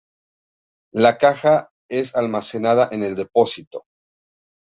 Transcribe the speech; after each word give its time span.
La 0.95 1.19
caja 1.19 1.69
es 1.87 2.15
almacenada 2.15 2.89
en 2.91 3.03
el 3.03 3.15
depósito. 3.15 3.85